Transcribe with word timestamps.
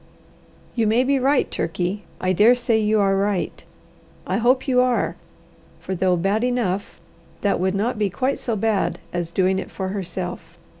"You 0.73 0.87
may 0.87 1.03
be 1.03 1.19
right, 1.19 1.51
Turkey 1.51 2.05
I 2.19 2.33
dare 2.33 2.55
say 2.55 2.79
you 2.79 2.99
are 2.99 3.15
right. 3.15 3.63
I 4.25 4.37
hope 4.37 4.67
you 4.67 4.81
are, 4.81 5.15
for 5.79 5.93
though 5.93 6.15
bad 6.17 6.43
enough, 6.43 6.99
that 7.41 7.59
would 7.59 7.75
not 7.75 7.99
be 7.99 8.09
quite 8.09 8.39
so 8.39 8.55
bad 8.55 8.97
as 9.13 9.29
doing 9.29 9.59
it 9.59 9.69
for 9.69 9.89
herself." 9.89 10.57